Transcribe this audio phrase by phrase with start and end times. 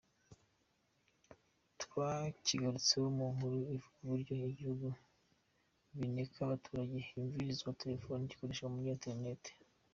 [1.81, 4.87] Twakigarutseho mu nkuru ivuga Uburyo ibihugu
[5.97, 9.43] bineka abaturage humvirizwa telefoni n’ibikorerwa kuri internet.